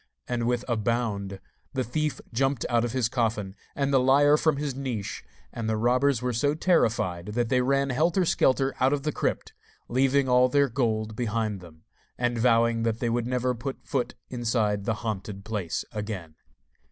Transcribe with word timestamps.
And 0.27 0.47
with 0.47 0.65
a 0.67 0.77
bound 0.77 1.39
the 1.75 1.83
thief 1.83 2.19
jumped 2.33 2.65
out 2.69 2.83
of 2.83 2.91
his 2.91 3.07
coffin 3.07 3.55
and 3.75 3.93
the 3.93 3.99
liar 3.99 4.35
from 4.35 4.57
his 4.57 4.73
niche, 4.73 5.23
and 5.53 5.69
the 5.69 5.77
robbers 5.77 6.23
were 6.23 6.33
so 6.33 6.55
terrified 6.55 7.27
that 7.35 7.49
they 7.49 7.61
ran 7.61 7.91
helter 7.91 8.25
skelter 8.25 8.73
out 8.79 8.93
of 8.93 9.03
the 9.03 9.11
crypt, 9.11 9.53
leaving 9.87 10.27
all 10.27 10.49
their 10.49 10.69
gold 10.69 11.15
behind 11.15 11.59
them, 11.61 11.83
and 12.17 12.39
vowing 12.39 12.81
that 12.81 12.97
they 12.99 13.11
would 13.11 13.27
never 13.27 13.53
put 13.53 13.85
foot 13.85 14.15
inside 14.31 14.85
the 14.85 14.95
haunted 15.05 15.45
place 15.45 15.85
again. 15.91 16.33